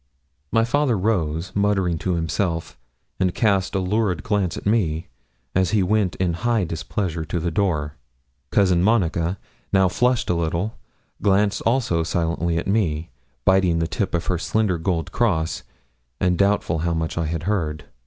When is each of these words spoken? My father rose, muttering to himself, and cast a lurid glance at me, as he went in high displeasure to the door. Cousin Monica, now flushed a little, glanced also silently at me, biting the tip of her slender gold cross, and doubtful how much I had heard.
My 0.51 0.65
father 0.65 0.97
rose, 0.97 1.51
muttering 1.53 1.99
to 1.99 2.15
himself, 2.15 2.75
and 3.19 3.35
cast 3.35 3.75
a 3.75 3.79
lurid 3.79 4.23
glance 4.23 4.57
at 4.57 4.65
me, 4.65 5.09
as 5.53 5.69
he 5.77 5.83
went 5.83 6.15
in 6.15 6.33
high 6.41 6.63
displeasure 6.63 7.23
to 7.25 7.39
the 7.39 7.51
door. 7.51 7.97
Cousin 8.49 8.81
Monica, 8.81 9.37
now 9.71 9.87
flushed 9.89 10.31
a 10.31 10.33
little, 10.33 10.75
glanced 11.21 11.61
also 11.67 12.01
silently 12.01 12.57
at 12.57 12.65
me, 12.65 13.11
biting 13.45 13.77
the 13.77 13.85
tip 13.87 14.15
of 14.15 14.25
her 14.25 14.39
slender 14.39 14.79
gold 14.79 15.11
cross, 15.11 15.61
and 16.19 16.35
doubtful 16.35 16.79
how 16.79 16.95
much 16.95 17.15
I 17.15 17.27
had 17.27 17.43
heard. 17.43 17.85